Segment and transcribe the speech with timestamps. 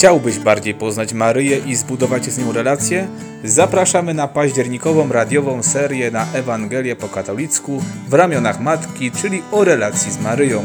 [0.00, 3.08] Chciałbyś bardziej poznać Maryję i zbudować z nią relacje?
[3.44, 10.12] Zapraszamy na październikową radiową serię na Ewangelię po katolicku w ramionach Matki, czyli o relacji
[10.12, 10.64] z Maryją.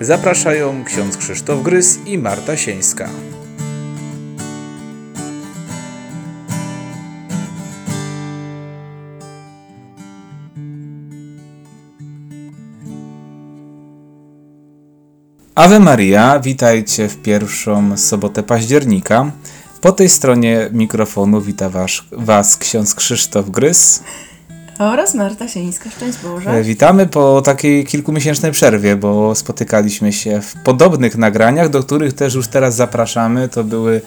[0.00, 3.08] Zapraszają ksiądz Krzysztof Grys i Marta Sieńska.
[15.54, 19.30] Ave Maria, witajcie w pierwszą sobotę października.
[19.80, 24.02] Po tej stronie mikrofonu wita was, was ksiądz Krzysztof Grys.
[24.78, 26.50] Oraz Marta Sieniska, szczęść Boże.
[26.50, 32.34] E, Witamy po takiej kilkumiesięcznej przerwie, bo spotykaliśmy się w podobnych nagraniach, do których też
[32.34, 33.48] już teraz zapraszamy.
[33.48, 34.00] To były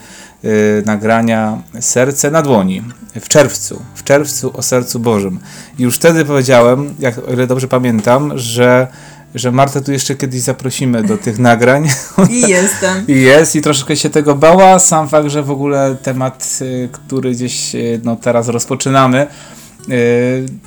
[0.44, 2.82] y, nagrania Serce na dłoni
[3.20, 5.40] w czerwcu, w czerwcu o Sercu Bożym.
[5.78, 8.88] I już wtedy powiedziałem, jak, o ile dobrze pamiętam, że
[9.34, 11.88] że Martę tu jeszcze kiedyś zaprosimy do tych nagrań.
[12.30, 13.06] I jestem.
[13.08, 14.78] I jest i troszeczkę się tego bała.
[14.78, 19.26] Sam fakt, że w ogóle temat, y, który gdzieś y, no, teraz rozpoczynamy,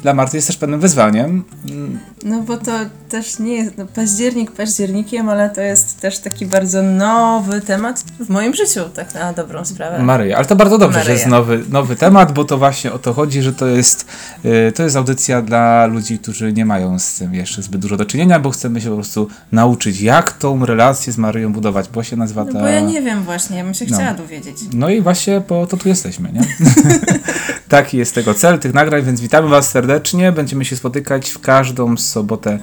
[0.01, 1.43] dla Marty jest też pewnym wyzwaniem.
[2.25, 2.71] No bo to
[3.09, 8.29] też nie jest, no, październik październikiem, ale to jest też taki bardzo nowy temat w
[8.29, 10.03] moim życiu, tak na dobrą sprawę.
[10.03, 11.05] Maryja, ale to bardzo dobrze, Maryja.
[11.05, 14.05] że jest nowy, nowy temat, bo to właśnie o to chodzi, że to jest,
[14.45, 18.05] y, to jest audycja dla ludzi, którzy nie mają z tym jeszcze zbyt dużo do
[18.05, 22.15] czynienia, bo chcemy się po prostu nauczyć, jak tą relację z Maryją budować, bo się
[22.15, 22.59] nazywa no ta...
[22.59, 23.97] bo ja nie wiem właśnie, ja bym się No.
[23.97, 24.57] chciała dowiedzieć.
[24.73, 26.41] No i właśnie po to tu jesteśmy, nie?
[27.69, 30.31] Taki jest tego cel tych nagrań, więc witamy Was serdecznie.
[30.31, 32.59] Będziemy się spotykać w każdą sobotę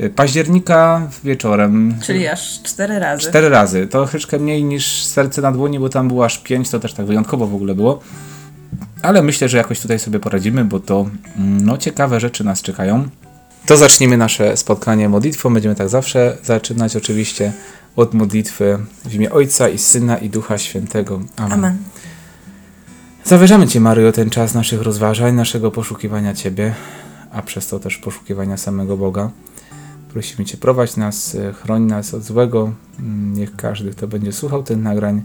[0.00, 1.94] y, października wieczorem.
[2.02, 3.22] Czyli aż cztery razy.
[3.22, 3.86] Cztery razy.
[3.86, 7.06] To troszeczkę mniej niż serce na dłoni, bo tam było aż pięć, to też tak
[7.06, 8.00] wyjątkowo w ogóle było.
[9.02, 11.06] Ale myślę, że jakoś tutaj sobie poradzimy, bo to
[11.38, 13.08] mm, no, ciekawe rzeczy nas czekają.
[13.66, 15.54] To zacznijmy nasze spotkanie modlitwą.
[15.54, 17.52] Będziemy tak zawsze zaczynać oczywiście
[17.96, 21.20] od modlitwy w imię Ojca i Syna i Ducha Świętego.
[21.36, 21.76] Amen.
[23.24, 26.74] Zawierzamy Ci, Maryjo, ten czas naszych rozważań, naszego poszukiwania Ciebie,
[27.32, 29.30] a przez to też poszukiwania samego Boga.
[30.12, 32.72] Prosimy Cię, prowadź nas, e, chroń nas od złego.
[33.00, 35.22] Mm, Niech każdy, kto będzie słuchał tych nagrań,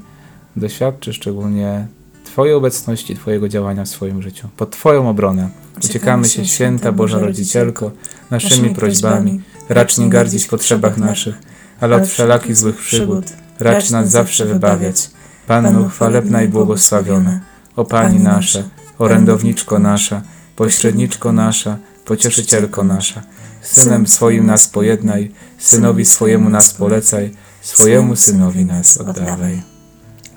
[0.55, 1.87] doświadczy szczególnie
[2.25, 4.47] Twojej obecności, Twojego działania w swoim życiu.
[4.57, 5.49] Pod Twoją obronę
[5.85, 7.91] uciekamy się, święta Boża Rodzicielko,
[8.31, 9.41] naszymi prośbami.
[9.69, 11.35] Racz nie gardzić w potrzebach naszych,
[11.81, 13.25] ale od wszelakich złych przygód.
[13.59, 15.09] Racz nas zawsze wybawiać.
[15.47, 17.39] Panno chwalebna i błogosławiona.
[17.75, 18.63] O Pani nasza,
[18.99, 20.21] orędowniczko nasza,
[20.55, 23.21] pośredniczko nasza, pocieszycielko nasza,
[23.61, 27.31] Synem swoim nas pojednaj, Synowi swojemu nas polecaj,
[27.61, 29.61] swojemu Synowi nas oddawaj.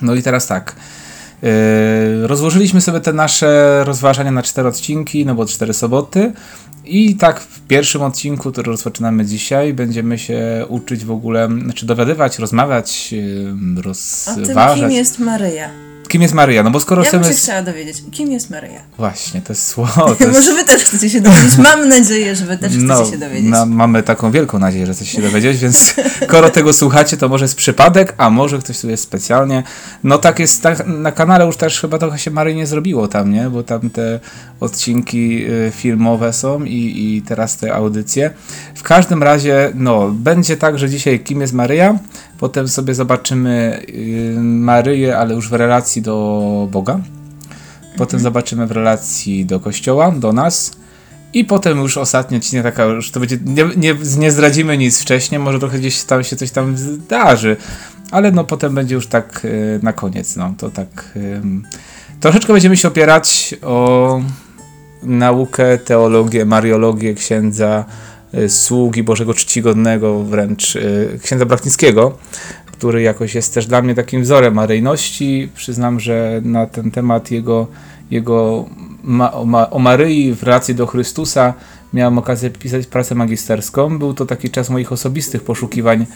[0.03, 0.77] No i teraz tak.
[1.43, 6.33] Yy, rozłożyliśmy sobie te nasze rozważania na cztery odcinki, no bo cztery soboty.
[6.85, 12.39] I tak w pierwszym odcinku, który rozpoczynamy dzisiaj, będziemy się uczyć w ogóle, znaczy dowiadywać,
[12.39, 14.79] rozmawiać, yy, O tym, rozważać.
[14.81, 15.88] kim jest Maryja.
[16.09, 16.63] Kim jest Maryja?
[16.63, 18.81] No bo skoro Ja bym się chciała dowiedzieć, kim jest Maryja.
[18.97, 20.09] Właśnie, to jest słowo.
[20.21, 20.33] Jest...
[20.33, 21.57] Może wy też chcecie się dowiedzieć.
[21.59, 23.51] Mam nadzieję, że wy też chcecie się dowiedzieć.
[23.51, 25.95] no, mamy taką wielką nadzieję, że chcecie się dowiedzieć, więc
[26.27, 29.63] skoro tego słuchacie, to może jest przypadek, a może ktoś tu jest specjalnie.
[30.05, 33.33] No tak jest, tak, na kanale już też chyba trochę się Maryi nie zrobiło tam,
[33.33, 33.51] nie?
[33.51, 34.21] Bo tam te
[34.61, 38.31] odcinki y, filmowe są i, i teraz te audycje.
[38.75, 41.99] W każdym razie, no, będzie tak, że dzisiaj kim jest Maryja,
[42.39, 47.01] potem sobie zobaczymy y, Maryję, ale już w relacji do Boga.
[47.97, 50.73] Potem zobaczymy w relacji do Kościoła, do nas.
[51.33, 55.39] I potem już ostatni odcinek taka, już to będzie, nie, nie, nie zdradzimy nic wcześniej,
[55.39, 57.57] może trochę gdzieś tam się coś tam zdarzy,
[58.11, 61.67] ale no potem będzie już tak y, na koniec, no to tak ym,
[62.21, 64.21] troszeczkę będziemy się opierać o
[65.03, 68.18] naukę, teologię, mariologię księdza y,
[68.49, 72.19] sługi Bożego Czcigodnego, wręcz y, księdza Blachnickiego,
[72.67, 75.49] który jakoś jest też dla mnie takim wzorem maryjności.
[75.55, 77.67] Przyznam, że na ten temat jego,
[78.11, 78.67] jego
[79.03, 81.55] ma, o, o Maryi w relacji do Chrystusa
[81.93, 83.99] miałem okazję pisać pracę magisterską.
[83.99, 86.07] Był to taki czas moich osobistych poszukiwań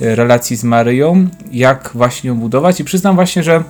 [0.00, 3.64] e, relacji z Maryją, jak właśnie ją budować i przyznam właśnie, że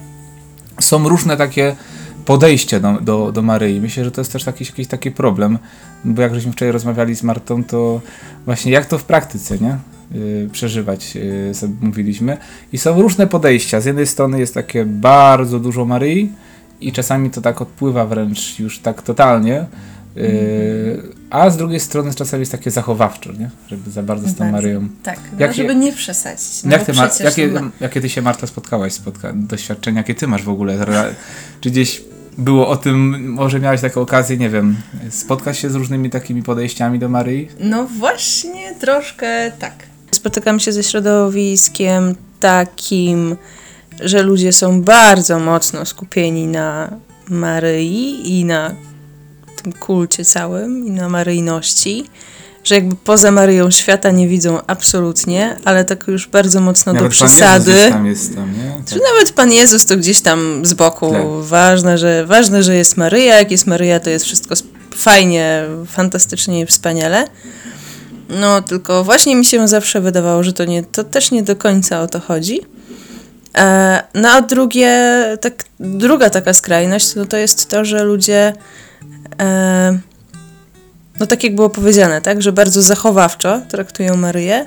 [0.81, 1.77] są różne takie
[2.25, 3.81] podejścia do, do, do Maryi.
[3.81, 5.59] Myślę, że to jest też taki, jakiś taki problem,
[6.05, 8.01] bo jak żeśmy wczoraj rozmawiali z Martą, to
[8.45, 9.77] właśnie jak to w praktyce, nie?
[10.15, 12.37] Yy, przeżywać, yy, sobie mówiliśmy.
[12.73, 13.81] I są różne podejścia.
[13.81, 16.33] Z jednej strony jest takie bardzo dużo Maryi
[16.81, 19.67] i czasami to tak odpływa wręcz już tak totalnie,
[20.17, 23.51] yy, a z drugiej strony czasami jest takie zachowawcze, nie?
[23.69, 24.53] Żeby za bardzo z tą Bardzo.
[24.53, 24.89] Maryją.
[25.03, 26.65] Tak, no, Jakie- żeby nie przesadzić.
[26.65, 30.15] No Jak ty, ma, przecież jakie, ma- jakie ty się Marta spotkałaś, spotka, doświadczenia, jakie
[30.15, 30.87] ty masz w ogóle?
[31.61, 32.03] Czy gdzieś
[32.39, 34.77] było o tym, może miałeś taką okazję, nie wiem,
[35.11, 37.49] spotkać się z różnymi takimi podejściami do Maryi?
[37.61, 39.75] No właśnie, troszkę tak.
[40.11, 43.37] Spotykam się ze środowiskiem takim
[44.01, 46.91] że ludzie są bardzo mocno skupieni na
[47.29, 48.75] Maryi i na
[49.63, 52.05] tym kulcie całym i na maryjności,
[52.65, 57.19] że jakby poza Maryją świata nie widzą absolutnie, ale tak już bardzo mocno Nawet do
[57.19, 57.91] Pan Jezus przesady.
[57.91, 58.83] tam jest tam, nie?
[58.91, 61.11] Że nawet Pan Jezus to gdzieś tam z boku.
[61.11, 61.25] Tle.
[61.43, 63.39] Ważne, że, ważne, że jest Maryja.
[63.39, 64.55] Jak jest Maryja, to jest wszystko
[64.95, 67.29] fajnie, fantastycznie i wspaniale.
[68.29, 72.01] No, tylko właśnie mi się zawsze wydawało, że to, nie, to też nie do końca
[72.01, 72.61] o to chodzi.
[73.59, 74.99] E, no a drugie,
[75.41, 78.53] tak, druga taka skrajność, no to jest to, że ludzie,
[79.41, 79.99] e,
[81.21, 84.65] no tak jak było powiedziane, tak, że bardzo zachowawczo traktują Maryję,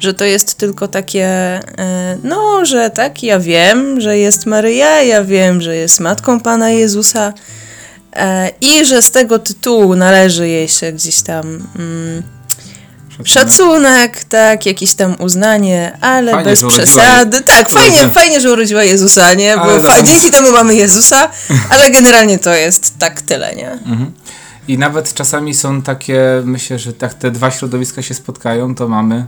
[0.00, 5.24] że to jest tylko takie, e, no, że tak, ja wiem, że jest Maryja, ja
[5.24, 7.32] wiem, że jest matką Pana Jezusa
[8.16, 11.46] e, i że z tego tytułu należy jej się gdzieś tam
[11.76, 12.22] mm,
[13.24, 17.40] szacunek, tak, jakieś tam uznanie, ale Fajnie, bez przesady.
[17.40, 19.56] Tak, fajnie, fajnie, że urodziła Jezusa, nie?
[19.56, 21.30] Bo zatem- dzięki temu mamy Jezusa,
[21.70, 23.70] ale generalnie to jest tak tyle, nie?
[23.70, 24.12] Mhm.
[24.68, 29.26] I nawet czasami są takie, myślę, że tak te dwa środowiska się spotkają, to mamy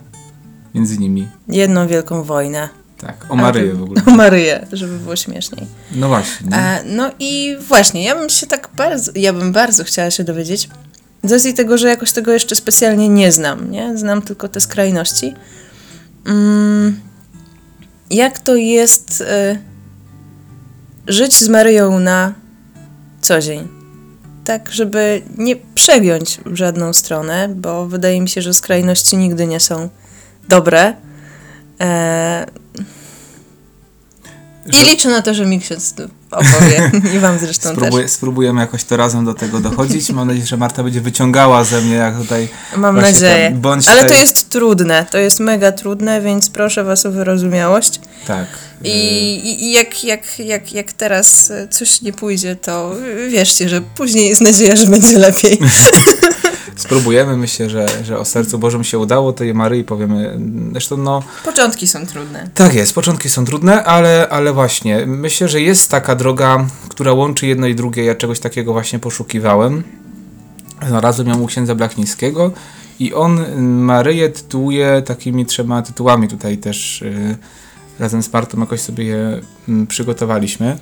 [0.74, 1.28] między nimi.
[1.48, 2.68] Jedną wielką wojnę.
[2.98, 4.02] Tak, o Maryję w ogóle.
[4.06, 5.66] O Maryję, żeby było śmieszniej.
[5.92, 6.46] No właśnie.
[6.46, 6.56] nie?
[6.56, 10.68] E, no i właśnie, ja bym się tak bardzo, ja bym bardzo chciała się dowiedzieć,
[11.24, 13.98] z racji tego, że jakoś tego jeszcze specjalnie nie znam, nie?
[13.98, 15.34] Znam tylko te skrajności.
[16.26, 17.00] Mm,
[18.10, 19.58] jak to jest e,
[21.06, 22.34] żyć z Maryją na
[23.20, 23.79] co dzień?
[24.50, 29.60] Tak, żeby nie przegiąć w żadną stronę, bo wydaje mi się, że skrajności nigdy nie
[29.60, 29.88] są
[30.48, 30.94] dobre.
[31.80, 32.46] E,
[34.66, 35.60] i Że- liczę na to, że mi
[35.94, 36.90] tu opowie.
[37.16, 40.10] I wam zresztą Spróbuj, spróbujemy jakoś to razem do tego dochodzić.
[40.10, 42.48] Mam nadzieję, że Marta będzie wyciągała ze mnie, jak tutaj.
[42.48, 42.78] też.
[42.78, 43.58] Mam nadzieję.
[43.62, 45.06] tam, Ale to jest trudne.
[45.10, 48.00] To jest mega trudne, więc proszę was o wyrozumiałość.
[48.26, 48.46] Tak.
[48.84, 52.94] I, i, jak, jak, jak, jak teraz coś nie pójdzie, to
[53.28, 55.58] wierzcie, że później jest nadzieja, że będzie lepiej.
[56.80, 60.38] Spróbujemy, myślę, że, że o sercu Bożym się udało, tej Maryi powiemy.
[60.72, 62.50] Zresztą, no, Początki są trudne.
[62.54, 67.46] tak jest, początki są trudne, ale, ale właśnie, myślę, że jest taka droga, która łączy
[67.46, 68.04] jedno i drugie.
[68.04, 69.82] Ja czegoś takiego właśnie poszukiwałem.
[70.88, 72.52] Znalazłem ją u księdza Blachnickiego
[72.98, 76.28] i on Maryję tytułuje takimi trzema tytułami.
[76.28, 77.36] Tutaj też y,
[77.98, 80.78] razem z Martą jakoś sobie je mm, przygotowaliśmy.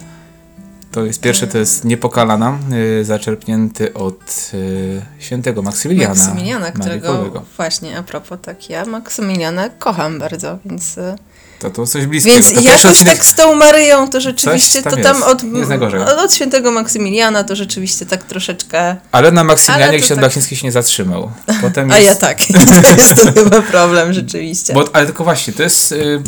[0.93, 2.59] To jest pierwsze, to jest Niepokalana,
[3.01, 6.15] y, zaczerpnięty od y, świętego Maksymiliana.
[6.15, 10.99] Maksymiliana, którego właśnie a propos, tak ja Maksymiliana kocham bardzo, więc...
[10.99, 11.17] e,
[11.59, 12.35] To, to coś bliskiego.
[12.35, 15.29] Więc to jakoś tak z tą Maryją to rzeczywiście, tam to tam jest.
[15.29, 16.01] od, Nie jest najgorzej.
[16.01, 18.97] od, od świętego Maksymiliana to rzeczywiście tak troszeczkę...
[19.13, 21.31] Ale na Maksymilianie Ale to ksiądz tak- Blachnicki się nie zatrzymał.
[21.61, 22.39] Potem A jest, ja tak.
[22.87, 24.75] To jest to chyba problem rzeczywiście.
[24.75, 25.93] Bo, ale tylko właśnie, to jest.
[25.93, 26.23] y,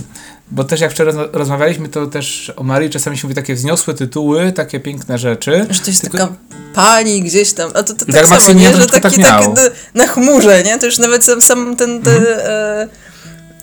[0.50, 3.94] bo też jak wczoraj roz- rozmawialiśmy, to też o Marii czasami się mówi takie wzniosłe
[3.94, 5.66] tytuły, takie piękne rzeczy.
[5.70, 6.32] że to jest tylko- taka
[6.74, 8.72] pani gdzieś tam, a to, to tak, tak samo, nie?
[8.76, 9.54] Że taki, tak taki miał.
[9.94, 10.78] na chmurze, nie?
[10.78, 12.88] To już nawet sam, sam ten, ten e,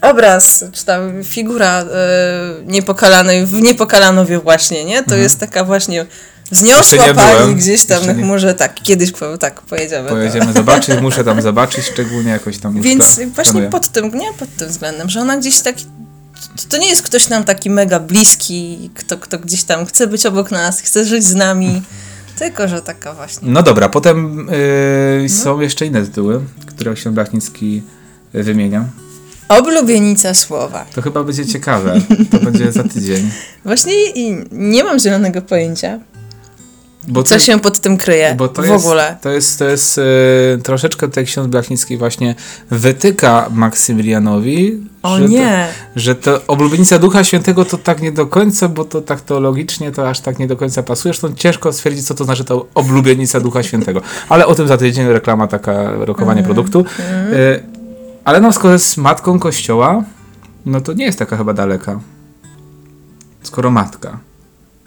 [0.01, 1.85] obraz, czy tam figura e,
[2.65, 5.03] niepokalanej, w Niepokalanowie właśnie, nie?
[5.03, 6.05] To jest taka właśnie
[6.51, 7.55] wzniosła pani byłem.
[7.55, 8.23] gdzieś tam Jeszcze na nie.
[8.23, 10.09] chmurze, tak, kiedyś po, tak pojedziemy.
[10.09, 10.15] to.
[10.15, 12.81] Pojedziemy zobaczyć, muszę tam zobaczyć, szczególnie jakoś tam.
[12.81, 15.85] Więc właśnie pod tym, nie pod tym względem, że ona gdzieś taki.
[16.41, 20.25] To, to nie jest ktoś nam taki mega bliski, kto, kto gdzieś tam chce być
[20.25, 21.81] obok nas, chce żyć z nami.
[22.39, 23.49] Tylko, że taka właśnie.
[23.51, 24.53] No dobra, potem No.
[25.25, 27.83] y, są jeszcze inne tytuły, które ksiądz Blachnicki
[28.33, 28.85] wymienia.
[29.49, 30.85] Oblubienica słowa.
[30.95, 32.01] To chyba będzie ciekawe.
[32.31, 33.29] To będzie za tydzień.
[33.65, 35.99] Właśnie i nie mam zielonego pojęcia,
[37.07, 39.17] Bo co się pod tym kryje Bo to w jest, ogóle.
[39.21, 40.03] To jest, to jest e,
[40.63, 42.35] troszeczkę tutaj ksiądz Blachnicki właśnie
[42.69, 45.67] wytyka Maksymilianowi, O że, nie!
[45.93, 49.91] To, że to oblubienica Ducha Świętego to tak nie do końca, bo to tak teologicznie
[49.91, 51.13] to aż tak nie do końca pasuje.
[51.13, 54.01] Zresztą ciężko stwierdzić, co to znaczy to oblubienica Ducha Świętego.
[54.29, 56.85] Ale o tym za tydzień reklama taka, rokowanie produktu.
[56.99, 57.59] E,
[58.23, 60.03] ale no, skoro jest matką Kościoła,
[60.65, 61.99] no to nie jest taka chyba daleka.
[63.43, 64.26] Skoro matka.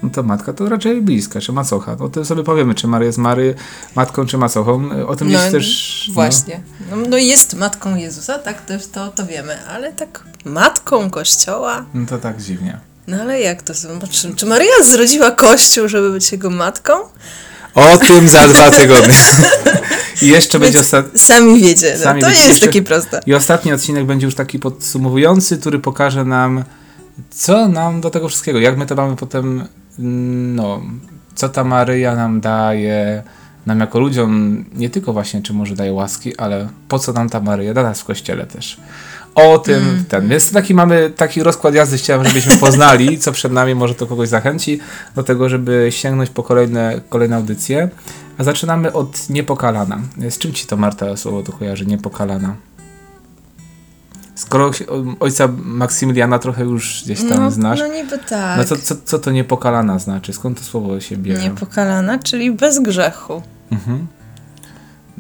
[0.03, 1.97] No to matka to raczej bliska, czy macocha.
[1.99, 3.55] O tym sobie powiemy, czy Maria jest Mary,
[3.97, 4.89] matką, czy macochą.
[5.07, 6.05] O tym No, jest też...
[6.09, 6.61] no, Właśnie.
[6.91, 11.77] No, no jest matką Jezusa, tak, to, to, to wiemy, ale tak matką Kościoła?
[11.95, 12.81] No, no to tak dziwnie.
[13.07, 13.73] No ale jak to?
[14.11, 16.93] Czy, czy Maria zrodziła Kościół, żeby być jego matką?
[17.75, 19.15] O tym za dwa tygodnie.
[20.23, 21.19] I jeszcze będzie Więc ostatni.
[21.19, 23.21] Sami wiecie, no, Sami to nie wiecie, jest jeszcze- takie proste.
[23.27, 26.65] I ostatni odcinek będzie już taki podsumowujący, który pokaże nam,
[27.31, 29.69] co nam do tego wszystkiego, jak my to mamy potem,
[30.01, 30.83] no,
[31.35, 33.23] co ta Maryja nam daje,
[33.67, 37.41] nam jako ludziom, nie tylko właśnie, czy może daje łaski, ale po co nam ta
[37.41, 38.81] Maryja, dla nas w kościele też.
[39.35, 40.29] o tym, ten.
[40.29, 44.29] Więc taki mamy taki rozkład jazdy, chciałem, żebyśmy poznali, co przed nami, może to kogoś
[44.29, 44.81] zachęci
[45.15, 47.89] do tego, żeby sięgnąć po kolejne, kolejne audycje.
[48.39, 49.99] A zaczynamy od niepokalana.
[50.31, 52.55] Z czym ci to, Marta, słowo to kojarzy, niepokalana?
[54.35, 54.71] Skoro
[55.21, 58.59] ojca Maksymiliana trochę już gdzieś tam no, znasz, No niby tak.
[58.59, 60.33] no co, co, co to niepokalana znaczy?
[60.33, 61.43] Skąd to słowo się bierze?
[61.43, 63.43] Niepokalana, czyli bez grzechu.
[63.73, 64.07] Mhm.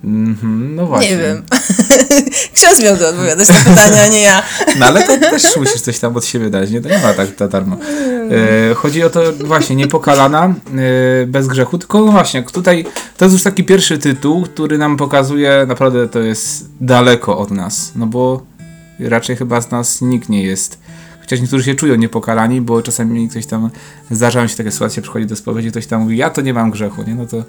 [0.05, 1.11] Mhm, no właśnie.
[1.11, 1.43] Nie wiem.
[2.55, 4.43] Ksiądz miał to odpowiadać na pytania, a nie ja.
[4.79, 6.81] No ale to też musisz coś tam od siebie dać, nie?
[6.81, 7.76] To nie ma tak za darmo.
[8.71, 12.85] E, chodzi o to właśnie, niepokalana, e, bez grzechu, tylko no właśnie, tutaj
[13.17, 17.93] to jest już taki pierwszy tytuł, który nam pokazuje, naprawdę to jest daleko od nas,
[17.97, 18.43] no bo
[19.09, 20.78] raczej chyba z nas nikt nie jest
[21.30, 23.71] Chociaż niektórzy się czują niepokalani, bo czasami ktoś tam,
[24.11, 27.02] zdarzają się takie sytuacje, przychodzi do spowiedzi, ktoś tam mówi, ja to nie mam grzechu,
[27.02, 27.14] nie?
[27.14, 27.45] No to,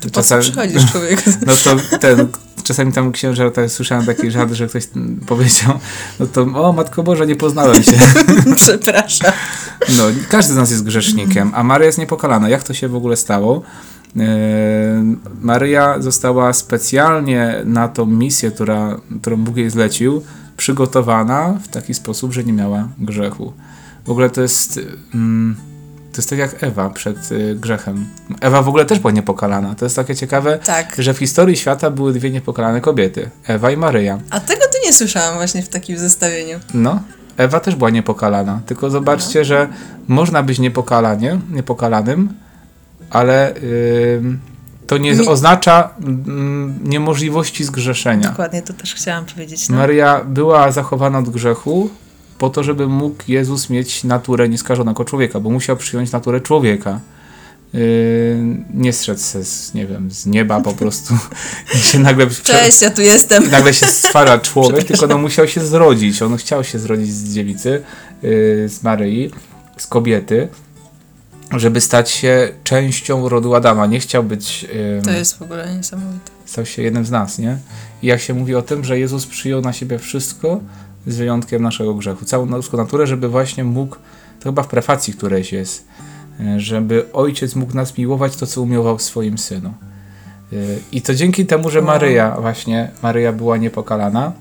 [0.00, 0.42] to czasami...
[0.42, 1.22] przychodzisz, człowiek?
[1.46, 2.28] No to ten,
[2.64, 4.84] czasami tam księża, tak, słyszałem taki żart, że ktoś
[5.26, 5.78] powiedział,
[6.20, 7.92] no to, o Matko Boża, nie poznałem się.
[8.56, 9.32] Przepraszam.
[9.96, 12.48] No, każdy z nas jest grzesznikiem, a Maria jest niepokalana.
[12.48, 13.62] Jak to się w ogóle stało?
[14.16, 14.24] E,
[15.40, 20.22] Maryja została specjalnie na tą misję, która, którą Bóg jej zlecił,
[20.56, 23.52] przygotowana w taki sposób, że nie miała grzechu.
[24.06, 24.80] W ogóle to jest.
[25.14, 25.56] Mm,
[26.12, 28.08] to jest tak jak Ewa przed y, grzechem.
[28.40, 29.74] Ewa w ogóle też była niepokalana.
[29.74, 30.96] To jest takie ciekawe, tak.
[30.98, 33.30] że w historii świata były dwie niepokalane kobiety.
[33.46, 34.18] Ewa i Maryja.
[34.30, 36.58] A tego to nie słyszałam właśnie w takim zestawieniu.
[36.74, 37.00] No.
[37.36, 38.60] Ewa też była niepokalana.
[38.66, 39.44] Tylko zobaczcie, no.
[39.44, 39.68] że
[40.08, 42.34] można być niepokalanie, niepokalanym,
[43.10, 44.38] ale yy,
[44.86, 45.26] to nie Mi...
[45.26, 48.28] oznacza mm, niemożliwości zgrzeszenia.
[48.28, 49.68] Dokładnie, to też chciałam powiedzieć.
[49.68, 49.76] No.
[49.76, 51.90] Maria była zachowana od grzechu
[52.38, 57.00] po to, żeby mógł Jezus mieć naturę nieskażonego człowieka, bo musiał przyjąć naturę człowieka.
[57.72, 57.80] Yy,
[58.74, 61.14] nie strzec se z, nie wiem, z nieba po prostu.
[61.82, 63.50] się nagle Cześć, ja tu jestem.
[63.50, 66.22] Nagle się stwarza człowiek, tylko no musiał się zrodzić.
[66.22, 67.82] On chciał się zrodzić z dziewicy,
[68.22, 69.30] yy, z Maryi,
[69.76, 70.48] z kobiety
[71.52, 73.86] żeby stać się częścią rodu Adama.
[73.86, 74.66] Nie chciał być.
[75.04, 76.30] to jest w ogóle niesamowite.
[76.44, 77.58] Stał się jednym z nas, nie?
[78.02, 80.60] I jak się mówi o tym, że Jezus przyjął na siebie wszystko
[81.06, 83.96] z wyjątkiem naszego grzechu, całą ludzką naturę, żeby właśnie mógł,
[84.40, 85.86] to chyba w prefacji którejś jest,
[86.40, 89.74] e, żeby ojciec mógł nas miłować to, co umiłował w swoim synu.
[90.52, 90.56] E,
[90.92, 94.32] I to dzięki temu, że Maryja, właśnie, Maryja była niepokalana.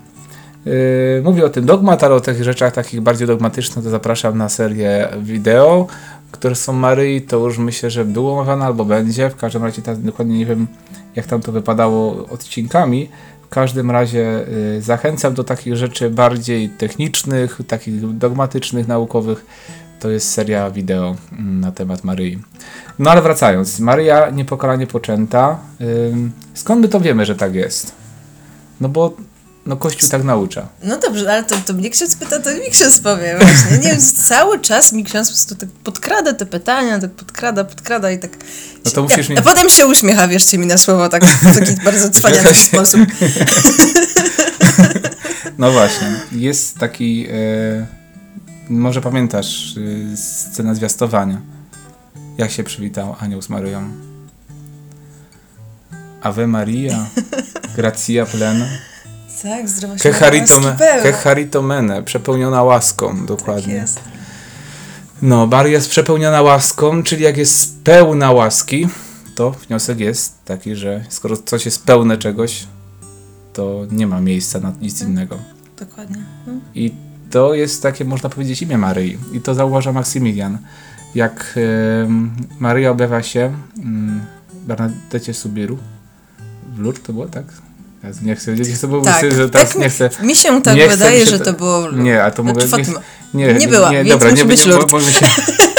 [0.65, 4.50] E, mówię o tym dogmat, ale o tych rzeczach takich bardziej dogmatycznych to zapraszam na
[4.50, 5.88] serię wideo
[6.36, 9.29] które są Maryi, to już myślę, że było omawiane albo będzie.
[9.29, 10.67] W każdym razie tak dokładnie nie wiem,
[11.15, 13.10] jak tam to wypadało odcinkami.
[13.41, 19.45] W każdym razie y, zachęcam do takich rzeczy bardziej technicznych, takich dogmatycznych, naukowych.
[20.00, 22.39] To jest seria wideo mm, na temat Maryi.
[23.00, 25.60] No ale wracając, Maryja niepokalanie poczęta.
[26.53, 27.91] Skąd my to wiemy, że tak jest?
[28.81, 29.13] No bo
[29.65, 30.67] no Kościół tak naucza.
[30.84, 33.77] No dobrze, ale to, to mnie ksiądz pyta, to mi ksiądz powie właśnie.
[33.77, 38.12] Nie wiem, cały czas mi ksiądz po prostu tak podkrada te pytania, tak podkrada, podkrada
[38.12, 38.31] i tak...
[38.86, 39.38] No to musisz mi...
[39.38, 43.01] A potem się uśmiecha, wierzcie mi na słowo, tak w taki bardzo cwaniaczny sposób.
[45.57, 47.27] no właśnie, jest taki...
[47.29, 47.86] E,
[48.69, 49.75] może pamiętasz
[50.13, 51.41] e, scenę zwiastowania.
[52.38, 53.91] Jak się przywitał anioł z Maryją.
[56.22, 57.05] Ave Maria,
[57.75, 58.65] gratia plena.
[59.44, 60.04] Tak, zdrowość
[61.04, 63.74] Kecharitomene, przepełniona łaską, dokładnie.
[63.74, 64.00] Tak jest.
[65.22, 68.88] No, Maria jest przepełniona łaską, czyli jak jest pełna łaski,
[69.36, 72.68] to wniosek jest taki, że skoro coś jest pełne czegoś,
[73.54, 75.12] to nie ma miejsca na nic hmm.
[75.12, 75.38] innego.
[75.80, 76.24] Dokładnie.
[76.75, 76.92] I
[77.32, 79.18] to jest takie, można powiedzieć, imię Maryi.
[79.34, 80.58] I to zauważa Maksymilian.
[81.15, 82.08] Jak y,
[82.60, 83.82] Maryja objawia się y,
[84.68, 85.77] Bernadette Subiru,
[86.75, 87.46] w Lourdes to było, tak?
[88.21, 90.09] Nie chcę, nie chcę tak, myśleć, że teraz tak, nie chcę.
[90.24, 91.91] Mi się tak wydaje, się że to było.
[91.91, 93.01] Nie, a to znaczy, mogę.
[93.33, 95.25] Nie, nie, nie była, nie, dobra, nie, być nie, bo, bo, się,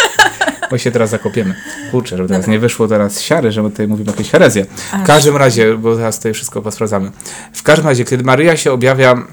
[0.70, 1.54] bo się teraz zakopiemy.
[1.90, 2.52] Kurczę, żeby teraz dobra.
[2.52, 4.66] nie wyszło teraz siary, że my tutaj mówimy jakieś herezje.
[5.02, 7.10] W każdym razie, bo teraz tutaj wszystko posprawdzamy.
[7.52, 9.26] W każdym razie, kiedy Maryja się objawia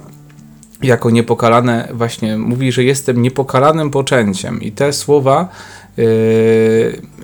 [0.81, 4.61] jako niepokalane, właśnie mówi, że jestem niepokalanym poczęciem.
[4.61, 5.49] I te słowa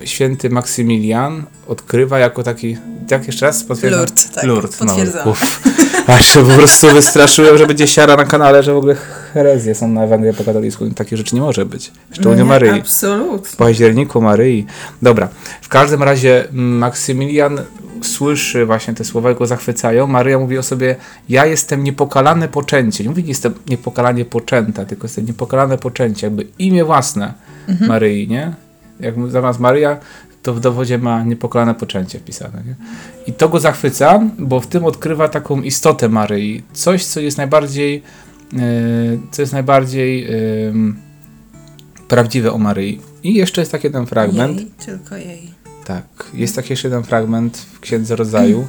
[0.04, 2.76] święty Maksymilian odkrywa jako taki,
[3.10, 4.00] jak jeszcze raz potwierdzam?
[4.00, 4.96] Lourdes, tak, Lourdes, no,
[5.30, 5.60] uf.
[6.06, 8.96] Aż się po prostu wystraszyłem, że będzie siara na kanale, że w ogóle
[9.34, 10.90] herezje są na Ewangelię po katolicku.
[10.90, 11.92] Takie rzeczy nie może być.
[12.12, 12.80] Szczególnie no Maryi.
[12.80, 13.48] Absolutnie.
[13.50, 14.66] W październiku Maryi.
[15.02, 15.28] Dobra.
[15.62, 17.60] W każdym razie Maksymilian
[18.02, 20.06] słyszy właśnie te słowa, go zachwycają.
[20.06, 20.96] Maryja mówi o sobie,
[21.28, 23.04] ja jestem niepokalane poczęcie.
[23.04, 26.26] Nie mówi, jestem niepokalanie poczęta, tylko jestem niepokalane poczęcie.
[26.26, 27.34] Jakby imię własne
[27.68, 27.88] mhm.
[27.88, 28.54] Maryi, nie?
[29.00, 29.98] Jak zamiast Maryja,
[30.42, 32.62] to w dowodzie ma niepokalane poczęcie wpisane.
[32.66, 32.74] Nie?
[33.26, 36.62] I to go zachwyca, bo w tym odkrywa taką istotę Maryi.
[36.72, 38.02] Coś, co jest najbardziej
[39.30, 40.28] co jest najbardziej
[42.08, 43.00] prawdziwe o Maryi.
[43.22, 44.60] I jeszcze jest taki jeden fragment.
[44.60, 45.50] Jej, tylko jej.
[45.84, 48.66] Tak, jest taki jeszcze jeden fragment w Księdze Rodzaju.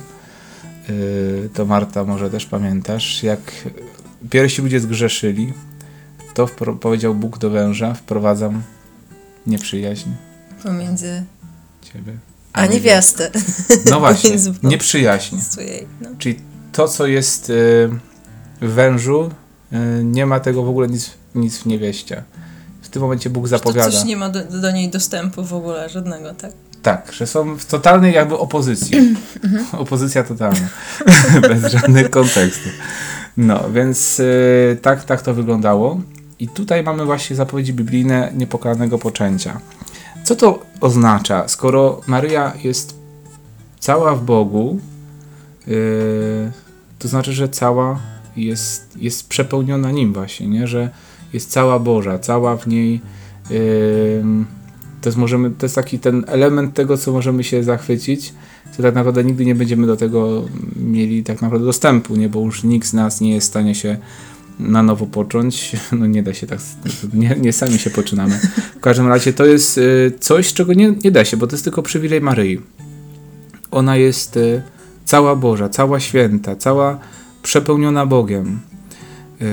[0.89, 3.39] Y, to Marta może też pamiętasz, jak
[4.29, 5.53] pierwsi ludzie zgrzeszyli,
[6.33, 6.47] to
[6.81, 8.61] powiedział Bóg do węża, wprowadzam
[9.47, 10.09] nieprzyjaźń.
[10.63, 11.23] Pomiędzy
[11.81, 12.13] ciebie.
[12.53, 13.31] A, niewiastę.
[13.89, 14.31] No właśnie,
[14.63, 15.37] nieprzyjaźń.
[16.01, 16.09] No.
[16.17, 16.39] Czyli
[16.71, 17.89] to, co jest y,
[18.61, 19.29] w wężu,
[19.73, 22.23] y, nie ma tego w ogóle nic, nic w niewieście.
[22.81, 23.91] W tym momencie Bóg zapowiada.
[23.91, 26.51] Że coś nie ma do, do niej dostępu w ogóle, żadnego, tak?
[26.81, 29.15] Tak, że są w totalnej jakby opozycji.
[29.71, 30.67] Opozycja totalna.
[31.49, 32.71] Bez żadnych kontekstów.
[33.37, 36.01] No, więc y, tak, tak to wyglądało.
[36.41, 39.59] I tutaj mamy właśnie zapowiedzi biblijne niepokalanego poczęcia.
[40.23, 41.47] Co to oznacza?
[41.47, 42.95] Skoro Maryja jest
[43.79, 44.79] cała w Bogu,
[45.67, 45.75] yy,
[46.99, 47.99] to znaczy, że cała
[48.37, 50.67] jest, jest przepełniona Nim właśnie, nie?
[50.67, 50.89] że
[51.33, 53.01] jest cała Boża, cała w niej
[53.49, 54.23] yy,
[55.01, 58.33] to jest, możemy, to jest taki ten element tego, co możemy się zachwycić,
[58.77, 60.45] co tak naprawdę nigdy nie będziemy do tego
[60.75, 62.29] mieli tak naprawdę dostępu, nie?
[62.29, 63.97] bo już nikt z nas nie jest w stanie się
[64.61, 65.71] na nowo począć.
[65.99, 66.59] No nie da się tak,
[67.13, 68.39] nie, nie sami się poczynamy.
[68.77, 71.63] W każdym razie to jest y, coś, czego nie, nie da się, bo to jest
[71.63, 72.61] tylko przywilej Maryi.
[73.71, 74.61] Ona jest y,
[75.05, 76.99] cała Boża, cała święta, cała
[77.43, 78.59] przepełniona Bogiem.
[79.41, 79.45] Y,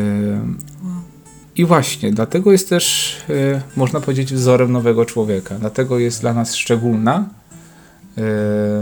[1.57, 3.17] I właśnie, dlatego jest też,
[3.77, 5.55] można powiedzieć, wzorem nowego człowieka.
[5.59, 7.29] Dlatego jest dla nas szczególna,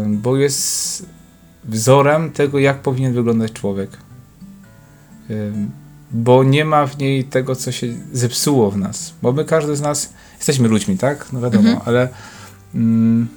[0.09, 1.07] bo jest
[1.65, 3.91] wzorem tego, jak powinien wyglądać człowiek
[6.17, 9.15] bo nie ma w niej tego, co się zepsuło w nas.
[9.23, 11.33] Bo my, każdy z nas, jesteśmy ludźmi, tak?
[11.33, 11.89] No wiadomo, mhm.
[11.89, 12.09] ale
[12.75, 13.29] mm,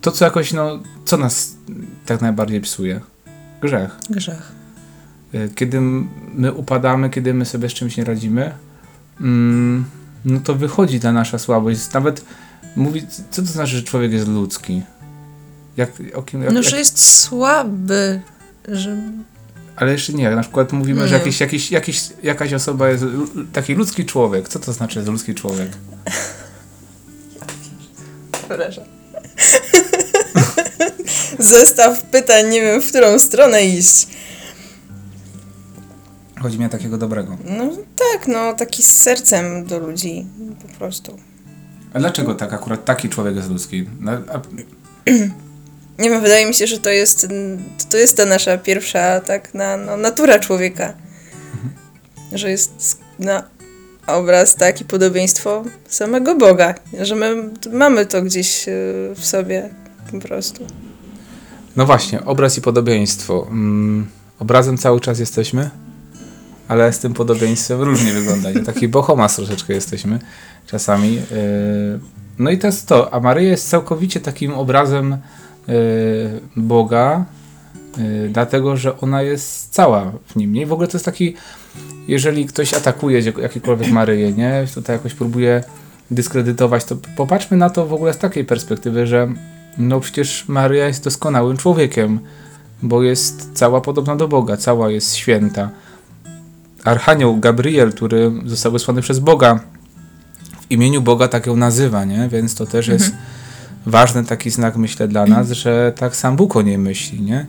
[0.00, 1.56] to, co jakoś, no, co nas
[2.06, 3.00] tak najbardziej psuje?
[3.60, 3.96] Grzech.
[4.10, 4.52] Grzech.
[5.34, 5.80] Y, kiedy
[6.34, 8.52] my upadamy, kiedy my sobie z czymś nie radzimy,
[9.20, 9.84] mm,
[10.24, 11.92] no to wychodzi ta nasza słabość.
[11.92, 12.24] Nawet
[12.76, 14.82] mówi, co to znaczy, że człowiek jest ludzki?
[15.76, 18.20] Jak, o kim, jak, no, że jest słaby,
[18.68, 18.96] że
[19.78, 21.08] ale jeszcze nie, na przykład mówimy, nie.
[21.08, 23.04] że jakiś, jakiś, jakiś, jakaś osoba jest
[23.52, 24.48] taki ludzki człowiek.
[24.48, 25.68] Co to znaczy jest ludzki człowiek?
[28.32, 28.84] Przepraszam.
[31.38, 34.06] Zestaw pytań, nie wiem w którą stronę iść.
[36.40, 37.36] Chodzi mi o takiego dobrego.
[37.44, 40.26] No tak, no taki z sercem do ludzi
[40.62, 41.18] po prostu.
[41.92, 43.86] A dlaczego tak akurat taki człowiek jest ludzki?
[44.00, 44.40] No, a...
[45.98, 47.28] Nie wiem, wydaje mi się, że to jest,
[47.90, 50.92] to jest ta nasza pierwsza tak, na, no, natura człowieka.
[51.52, 51.72] Mhm.
[52.38, 53.42] Że jest na
[54.06, 56.74] obraz, tak, i podobieństwo samego Boga.
[57.00, 57.34] Że my
[57.72, 58.72] mamy to gdzieś e,
[59.14, 59.68] w sobie
[60.12, 60.66] po prostu.
[61.76, 63.46] No właśnie, obraz i podobieństwo.
[63.50, 64.06] Mm,
[64.38, 65.70] obrazem cały czas jesteśmy,
[66.68, 68.48] ale z tym podobieństwem różnie wygląda.
[68.66, 70.18] Taki bohomas troszeczkę jesteśmy
[70.66, 71.18] czasami.
[71.18, 71.22] E,
[72.38, 73.14] no i to jest to.
[73.14, 75.18] A Maryja jest całkowicie takim obrazem
[76.56, 77.24] Boga,
[77.98, 80.52] y, dlatego że ona jest cała w nim.
[80.52, 80.62] Nie?
[80.62, 81.34] I w ogóle to jest taki,
[82.08, 84.64] jeżeli ktoś atakuje jakiekolwiek Maryję, nie?
[84.74, 85.64] tutaj jakoś próbuje
[86.10, 89.28] dyskredytować, to popatrzmy na to w ogóle z takiej perspektywy, że
[89.78, 92.20] no przecież Maryja jest doskonałym człowiekiem,
[92.82, 95.70] bo jest cała podobna do Boga, cała jest święta.
[96.84, 99.60] Archanioł Gabriel, który został wysłany przez Boga,
[100.60, 102.28] w imieniu Boga tak ją nazywa, nie?
[102.28, 103.37] Więc to też jest mhm
[103.86, 107.46] ważny taki znak, myślę, dla nas, że tak sam Bóg o niej myśli, nie?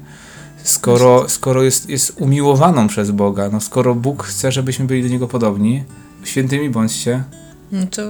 [0.63, 5.28] Skoro, skoro jest, jest umiłowaną przez Boga, no skoro Bóg chce, żebyśmy byli do Niego
[5.28, 5.84] podobni,
[6.24, 7.24] świętymi bądźcie.
[7.72, 8.02] No to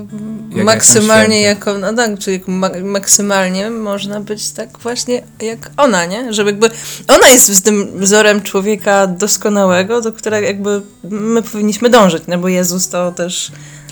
[0.56, 2.42] jak maksymalnie jako, no tak, czyli
[2.84, 6.34] maksymalnie można być tak właśnie jak ona, nie?
[6.34, 6.70] Żeby jakby,
[7.08, 12.90] ona jest tym wzorem człowieka doskonałego, do którego jakby my powinniśmy dążyć, no bo Jezus
[12.90, 13.52] to też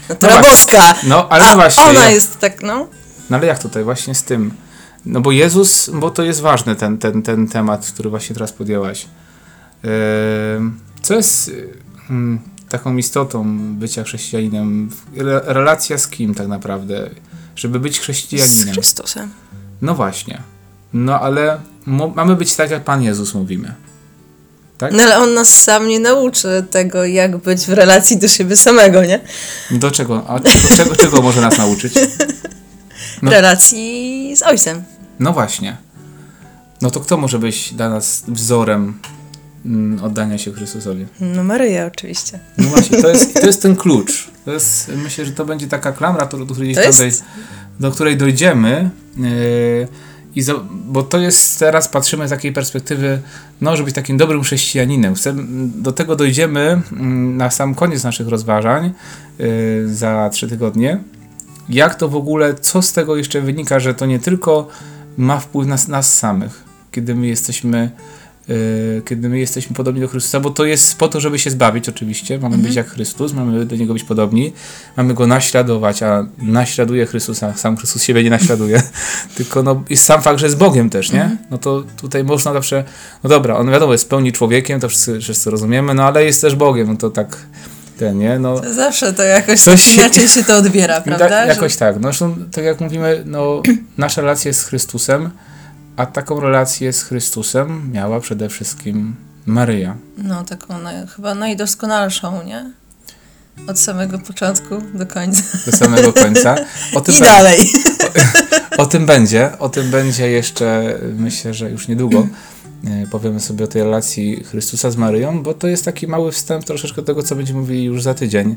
[0.09, 0.95] natura no boska.
[1.03, 1.83] No, ale a właśnie.
[1.83, 2.87] ona jest tak, no.
[3.29, 4.51] No ale jak tutaj właśnie z tym?
[5.05, 9.05] No bo Jezus, bo to jest ważny ten, ten, ten temat, który właśnie teraz podjęłaś.
[9.83, 9.89] Yy,
[11.01, 11.67] co jest yy,
[12.69, 14.89] taką istotą bycia chrześcijaninem?
[15.43, 17.09] Relacja z kim tak naprawdę?
[17.55, 18.67] Żeby być chrześcijaninem.
[18.67, 19.29] Z Chrystusem.
[19.81, 20.41] No właśnie.
[20.93, 21.59] No ale
[22.15, 23.73] mamy być tak, jak Pan Jezus mówimy.
[24.77, 24.93] Tak?
[24.93, 29.05] No ale on nas sam nie nauczy tego, jak być w relacji do siebie samego,
[29.05, 29.19] nie?
[29.71, 30.23] Do czego?
[30.27, 31.93] A czego, czego, czego może nas nauczyć?
[33.21, 33.31] no.
[33.31, 34.83] relacji z ojcem.
[35.19, 35.77] No właśnie.
[36.81, 38.99] No to kto może być dla nas wzorem
[39.65, 41.05] mm, oddania się Chrystusowi?
[41.19, 42.39] No Maryja oczywiście.
[42.57, 44.27] No właśnie, to jest, to jest ten klucz.
[44.45, 46.75] To jest, myślę, że to będzie taka klamra, do której,
[47.79, 48.89] do której dojdziemy.
[49.17, 49.87] Yy,
[50.35, 53.21] I za, bo to jest, teraz patrzymy z takiej perspektywy,
[53.61, 55.15] no, żeby być takim dobrym chrześcijaninem.
[55.15, 55.35] Chcę,
[55.75, 58.93] do tego dojdziemy mm, na sam koniec naszych rozważań
[59.39, 60.99] yy, za trzy tygodnie.
[61.69, 64.67] Jak to w ogóle, co z tego jeszcze wynika, że to nie tylko
[65.17, 67.91] ma wpływ na nas samych, kiedy my jesteśmy
[68.47, 71.89] Yy, kiedy my jesteśmy podobni do Chrystusa, bo to jest po to, żeby się zbawić
[71.89, 74.53] oczywiście, mamy być jak Chrystus, mamy do Niego być podobni,
[74.97, 78.83] mamy Go naśladować, a naśladuje Chrystusa, sam Chrystus siebie nie naśladuje,
[79.37, 81.37] tylko no, jest sam fakt, że jest Bogiem też, nie?
[81.51, 82.83] No to tutaj można zawsze,
[83.23, 86.55] no dobra, on wiadomo jest pełni człowiekiem, to wszyscy, wszyscy rozumiemy, no ale jest też
[86.55, 87.37] Bogiem, no to tak
[87.97, 88.39] ten, nie?
[88.39, 91.29] No, To zawsze to jakoś Coś tak inaczej się to odbiera, prawda?
[91.29, 91.95] tak, Że- jakoś tak.
[91.95, 93.61] No, zresztą, tak jak mówimy, no,
[93.97, 95.29] nasza relacja z Chrystusem,
[95.97, 99.95] a taką relację z Chrystusem miała przede wszystkim Maryja.
[100.17, 102.71] No, taką naj, chyba najdoskonalszą, nie?
[103.67, 105.41] Od samego początku do końca.
[105.65, 106.55] do samego końca.
[106.95, 107.71] O tym, I dalej.
[108.77, 112.27] o tym będzie, o tym będzie jeszcze, myślę, że już niedługo.
[112.85, 116.65] E, Powiemy sobie o tej relacji Chrystusa z Maryją, bo to jest taki mały wstęp
[116.65, 118.55] troszeczkę tego, co będziemy mówili już za tydzień.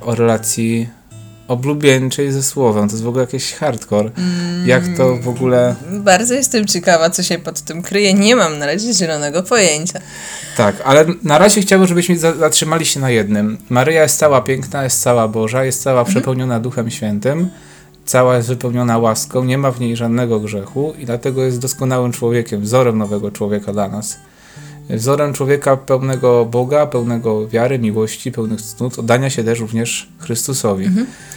[0.00, 0.88] O relacji
[1.48, 2.88] oblubieńczej ze Słowem.
[2.88, 4.10] To jest w ogóle jakiś hardcore.
[4.66, 5.74] Jak to w ogóle...
[5.92, 8.14] Bardzo jestem ciekawa, co się pod tym kryje.
[8.14, 10.00] Nie mam na razie zielonego pojęcia.
[10.56, 13.58] Tak, ale na razie chciałbym, żebyśmy za- zatrzymali się na jednym.
[13.68, 17.48] Maryja jest cała piękna, jest cała Boża, jest cała przepełniona Duchem Świętym,
[18.04, 22.60] cała jest wypełniona łaską, nie ma w niej żadnego grzechu i dlatego jest doskonałym człowiekiem,
[22.60, 24.18] wzorem nowego człowieka dla nas.
[24.90, 30.88] Wzorem człowieka pełnego Boga, pełnego wiary, miłości, pełnych cnót, oddania się też również Chrystusowi.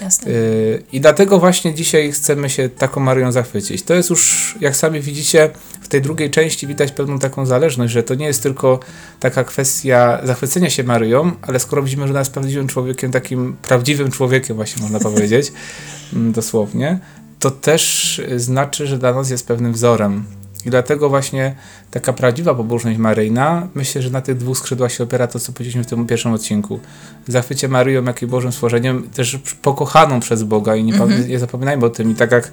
[0.02, 0.32] Jasne.
[0.32, 3.84] Yy, I dlatego właśnie dzisiaj chcemy się taką Maryją zachwycić.
[3.84, 5.50] To jest już, jak sami widzicie,
[5.82, 8.80] w tej drugiej części widać pewną taką zależność, że to nie jest tylko
[9.20, 14.12] taka kwestia zachwycenia się Maryją, ale skoro widzimy, że ona jest prawdziwym człowiekiem, takim prawdziwym
[14.12, 15.52] człowiekiem właśnie można powiedzieć,
[16.14, 17.00] mm, dosłownie,
[17.40, 20.26] to też y, znaczy, że dla nas jest pewnym wzorem.
[20.66, 21.56] I dlatego właśnie
[21.92, 25.84] taka prawdziwa pobożność Maryjna, myślę, że na tych dwóch skrzydłach się opiera to, co powiedzieliśmy
[25.84, 26.80] w tym pierwszym odcinku.
[27.28, 31.86] Zachwycie Maryją, jak i Bożym stworzeniem, też pokochaną przez Boga i nie, pa- nie zapominajmy
[31.86, 32.12] o tym.
[32.12, 32.52] I tak jak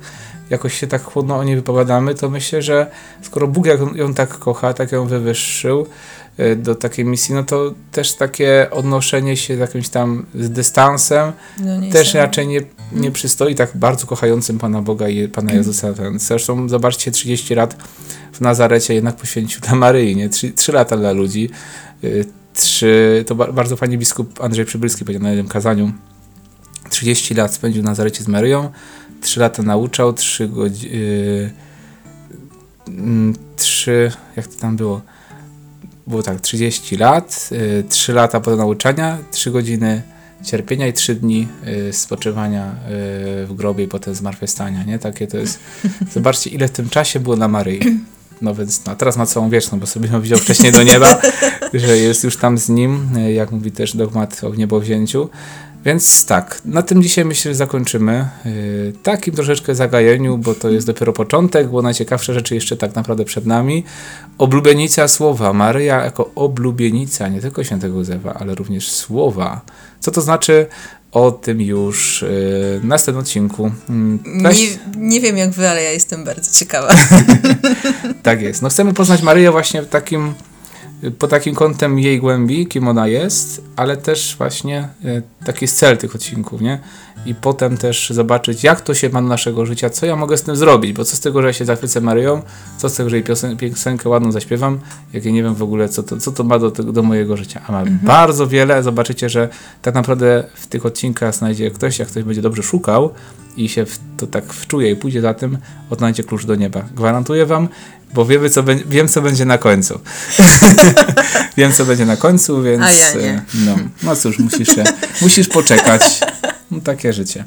[0.51, 2.87] jakoś się tak chłodno o niej wypowiadamy, to myślę, że
[3.23, 5.87] skoro Bóg ją, tak kocha, tak ją wywyższył
[6.57, 11.93] do takiej misji, no to też takie odnoszenie się z jakimś tam z dystansem No,
[11.93, 12.61] też raczej nie,
[12.93, 15.93] nie przystoi tak bardzo kochającym Pana Boga i Pana Jezusa.
[15.93, 16.19] Ten.
[16.19, 17.77] Zresztą zobaczcie, 30 lat
[18.33, 20.29] w Nazarecie jednak poświęcił dla Maryi, nie?
[20.29, 21.51] 3, 3 lata dla ludzi.
[22.05, 25.93] Y, Trzy, to ba- bardzo fajnie biskup Andrzej Przybylski powiedział na jednym kazaniu.
[26.91, 28.71] 30 lat spędził w Nazarecie z Maryją,
[29.21, 31.53] 3 lata nauczał, 3 godziny...
[33.57, 34.13] 3...
[34.37, 35.01] jak to tam było?
[36.07, 37.51] Było tak, 30 lat,
[37.89, 40.03] 3 lata po nauczania, 3 godziny
[40.45, 41.49] cierpienia i 3 dni
[41.89, 44.99] y, spoczywania y, w grobie i potem zmartwychwstania, nie?
[44.99, 45.59] Takie to jest...
[46.15, 47.81] Zobaczcie, ile w tym czasie było dla Maryi.
[48.43, 51.21] No więc no, teraz ma całą wieczną, bo sobie ją widział wcześniej do nieba,
[51.75, 55.29] że jest już tam z nim, y, jak mówi też dogmat o niebowzięciu.
[55.85, 58.29] Więc tak, na tym dzisiaj myślę, że zakończymy.
[58.45, 63.25] Yy, takim troszeczkę zagajeniu, bo to jest dopiero początek, bo najciekawsze rzeczy jeszcze tak naprawdę
[63.25, 63.85] przed nami.
[64.39, 65.53] Oblubienica słowa.
[65.53, 69.61] Maryja jako oblubienica nie tylko świętego Józefa, ale również słowa.
[70.01, 70.67] Co to znaczy?
[71.13, 72.29] O tym już yy,
[72.81, 73.71] w następnym odcinku.
[73.91, 76.89] Mm, weź- Nie, nie wiem jak wy, ale ja jestem bardzo ciekawa.
[78.23, 78.63] Tak jest.
[78.63, 80.35] No chcemy poznać Maryję właśnie w takim,
[81.19, 85.97] pod takim kątem jej głębi, kim ona jest, ale też właśnie e, taki jest cel
[85.97, 86.79] tych odcinków, nie?
[87.27, 90.43] I potem też zobaczyć, jak to się ma do naszego życia, co ja mogę z
[90.43, 92.43] tym zrobić, bo co z tego, że ja się zachwycę Maryją,
[92.79, 94.81] co z tego, że jej piosen- piosenkę ładną zaśpiewam,
[95.13, 97.61] jak ja nie wiem w ogóle, co to, co to ma do, do mojego życia.
[97.67, 99.49] A ma bardzo wiele, zobaczycie, że
[99.83, 103.11] tak naprawdę w tych odcinkach znajdzie ktoś, jak ktoś będzie dobrze szukał
[103.57, 105.59] i się w, to tak wczuje i pójdzie za tym,
[105.91, 106.83] odnajdzie klucz do nieba.
[106.95, 107.69] Gwarantuję wam,
[108.15, 110.01] bo wiemy, co wiem, co będzie na końcu.
[111.57, 112.83] wiem, co będzie na końcu, więc.
[112.83, 113.43] A ja nie.
[113.55, 114.85] No, no cóż, musisz, się,
[115.23, 116.21] musisz poczekać.
[116.73, 117.45] No, takie życie.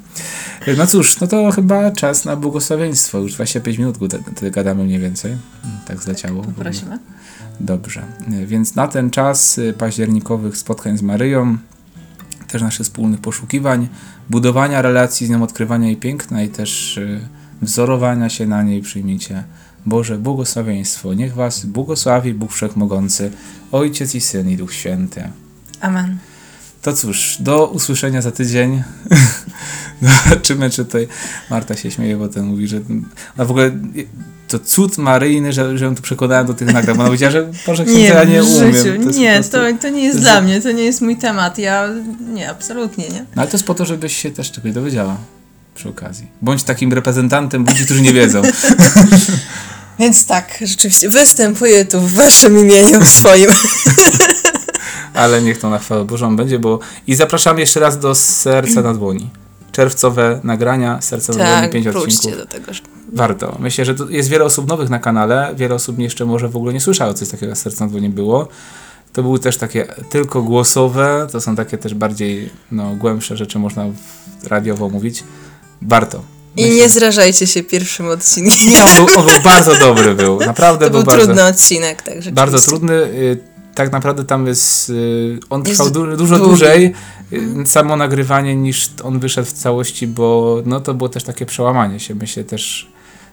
[0.78, 3.20] No cóż, no to chyba czas na błogosławieństwo.
[3.20, 3.98] Już 25 minut
[4.36, 5.38] tyle gadamy mniej więcej.
[5.88, 6.36] Tak zleciało.
[6.36, 6.56] w ogóle.
[6.56, 7.00] Prosimy.
[7.60, 8.04] Dobrze.
[8.46, 11.58] Więc na ten czas y, październikowych spotkań z Maryją,
[12.48, 13.88] też naszych wspólnych poszukiwań,
[14.30, 17.20] budowania relacji z nią, odkrywania jej piękna i też y,
[17.62, 19.44] wzorowania się na niej przyjmijcie
[19.86, 21.14] Boże błogosławieństwo.
[21.14, 23.32] Niech Was błogosławi Bóg Wszechmogący,
[23.72, 25.30] Ojciec i Syn i Duch Święty.
[25.82, 26.18] Amen.
[26.86, 28.84] To cóż, do usłyszenia za tydzień.
[30.26, 31.08] Zobaczymy, czy tutaj
[31.50, 32.78] Marta się śmieje, bo ten mówi, że
[33.36, 33.72] ona w ogóle
[34.48, 36.96] to cud maryjny, że, że ją tu przekonałem do tych nagrań.
[36.96, 38.74] Ona powiedziała, że Boże Księdza, ja nie umiem.
[38.74, 41.58] To nie, prostu- to, to nie jest to dla mnie, to nie jest mój temat.
[41.58, 41.90] Ja
[42.34, 43.20] nie, absolutnie nie.
[43.20, 45.18] No ale to jest po to, żebyś się też czegoś dowiedziała.
[45.76, 46.28] przy okazji.
[46.42, 48.42] Bądź takim reprezentantem ludzi, którzy nie wiedzą.
[50.00, 53.50] Więc tak, rzeczywiście występuję tu w waszym imieniu, w swoim.
[55.16, 56.80] Ale niech to na chwałę Bożą będzie, bo...
[57.08, 59.30] I zapraszam jeszcze raz do Serca na dłoni.
[59.72, 62.38] Czerwcowe nagrania, Serca na dłoni, tak, pięć wróćcie odcinków.
[62.40, 62.74] do tego.
[62.74, 62.82] że-
[63.14, 63.56] Warto.
[63.60, 66.82] Myślę, że jest wiele osób nowych na kanale, wiele osób jeszcze może w ogóle nie
[66.82, 68.48] słyszało, coś takiego jak Serce na dłoni było.
[69.14, 73.86] To były też takie tylko głosowe, to są takie też bardziej no, głębsze rzeczy, można
[74.44, 75.24] radiowo mówić.
[75.82, 76.22] Warto.
[76.58, 78.70] I nie zrażajcie się pierwszym odcinkiem.
[78.70, 80.40] Nie, on był, on był bardzo dobry był.
[80.40, 83.10] Naprawdę To był bardzo, trudny odcinek, tak bardzo trudny.
[83.76, 84.90] Tak naprawdę tam jest.
[84.90, 86.50] y, On trwał du- dużo długi.
[86.50, 86.94] dłużej
[87.34, 92.00] y, samo nagrywanie niż on wyszedł w całości, bo no to było też takie przełamanie
[92.00, 92.16] się.
[92.16, 92.88] Myślę też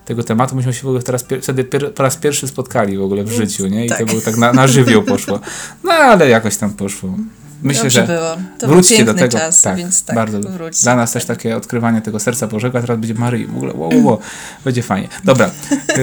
[0.04, 0.56] tego tematu.
[0.56, 3.86] Myśmy się w ogóle teraz wtedy po raz pierwszy spotkali w ogóle w życiu, nie?
[3.86, 4.06] I to tak.
[4.06, 5.40] było tak na, na żywioł poszło.
[5.84, 7.14] No ale jakoś tam poszło.
[7.62, 8.36] Myślę, Dobrze że było.
[8.58, 9.38] To wróćcie do tego.
[9.38, 10.40] czas, tak, więc tak, bardzo.
[10.40, 10.82] wróćcie.
[10.82, 13.46] Dla nas też takie odkrywanie tego serca Bożego, a teraz będzie Maryi.
[13.46, 14.18] W ogóle, wow, wow, wow.
[14.64, 15.08] Będzie fajnie.
[15.24, 15.50] Dobra,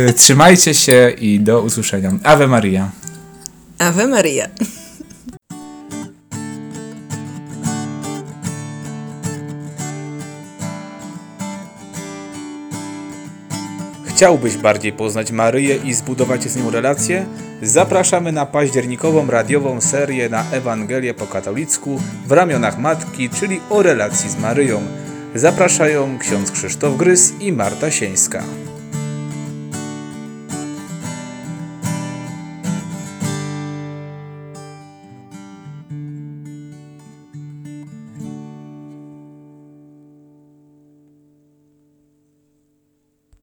[0.09, 2.11] y, trzymajcie się i do usłyszenia.
[2.23, 2.89] Ave Maria.
[3.79, 4.47] Ave Maria.
[14.07, 17.25] Chciałbyś bardziej poznać Maryję i zbudować z nią relacje?
[17.61, 24.29] Zapraszamy na październikową radiową serię na Ewangelię po katolicku w ramionach Matki, czyli o relacji
[24.29, 24.81] z Maryją.
[25.35, 28.43] Zapraszają ksiądz Krzysztof Grys i Marta Sieńska.